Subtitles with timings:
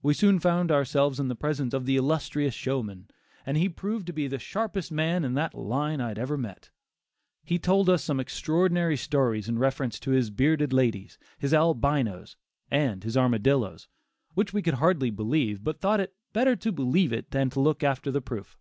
[0.00, 3.08] We soon found ourselves in the presence of the illustrious showman,
[3.44, 6.70] and he proved to be the sharpest man in that line I had ever met.
[7.42, 12.36] He told us some extraordinary stories in reference to his bearded ladies, his Albinos,
[12.70, 13.88] and his Armadillos,
[14.34, 18.12] which we could hardly believe, but thought it "better to believe it than look after
[18.12, 18.56] the proof."